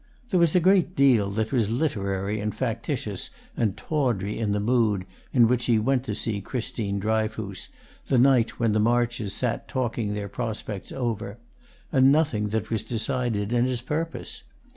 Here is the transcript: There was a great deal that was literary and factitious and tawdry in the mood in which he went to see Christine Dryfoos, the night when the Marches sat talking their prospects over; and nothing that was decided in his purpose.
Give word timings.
There 0.31 0.39
was 0.39 0.55
a 0.55 0.59
great 0.59 0.95
deal 0.95 1.29
that 1.29 1.51
was 1.51 1.69
literary 1.69 2.39
and 2.39 2.55
factitious 2.55 3.29
and 3.55 3.77
tawdry 3.77 4.39
in 4.39 4.51
the 4.51 4.59
mood 4.59 5.05
in 5.31 5.47
which 5.47 5.65
he 5.65 5.77
went 5.77 6.03
to 6.05 6.15
see 6.15 6.41
Christine 6.41 6.99
Dryfoos, 6.99 7.67
the 8.07 8.17
night 8.17 8.59
when 8.59 8.71
the 8.71 8.79
Marches 8.79 9.31
sat 9.31 9.67
talking 9.67 10.15
their 10.15 10.27
prospects 10.27 10.91
over; 10.91 11.37
and 11.91 12.11
nothing 12.11 12.47
that 12.47 12.71
was 12.71 12.81
decided 12.81 13.53
in 13.53 13.65
his 13.65 13.83
purpose. 13.83 14.41